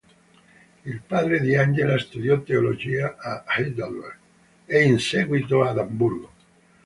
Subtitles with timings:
[0.83, 4.17] Il padre di Angela studiò Teologia a Heidelberg
[4.65, 6.31] e, in seguito, ad Amburgo.